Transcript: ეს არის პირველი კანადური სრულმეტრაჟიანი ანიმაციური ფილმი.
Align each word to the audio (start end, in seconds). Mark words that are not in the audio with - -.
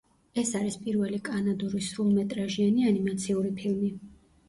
ეს 0.43 0.53
არის 0.59 0.77
პირველი 0.85 1.19
კანადური 1.27 1.83
სრულმეტრაჟიანი 1.91 2.91
ანიმაციური 2.93 3.57
ფილმი. 3.65 3.97